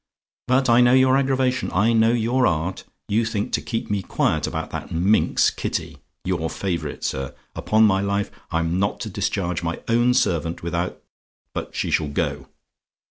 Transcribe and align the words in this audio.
But 0.47 0.67
I 0.67 0.81
know 0.81 0.93
your 0.93 1.15
aggravation 1.15 1.69
I 1.71 1.93
know 1.93 2.11
your 2.11 2.47
art. 2.47 2.85
You 3.07 3.23
think 3.23 3.53
to 3.53 3.61
keep 3.61 3.91
me 3.91 4.01
quiet 4.01 4.47
about 4.47 4.71
that 4.71 4.91
minx 4.91 5.51
Kitty, 5.51 5.99
your 6.25 6.49
favourite, 6.49 7.03
sir! 7.03 7.35
Upon 7.55 7.83
my 7.83 8.01
life, 8.01 8.31
I'm 8.49 8.79
not 8.79 8.99
to 9.01 9.11
discharge 9.11 9.61
my 9.61 9.79
own 9.87 10.15
servant 10.15 10.63
without 10.63 11.03
but 11.53 11.75
she 11.75 11.91
shall 11.91 12.07
go. 12.09 12.47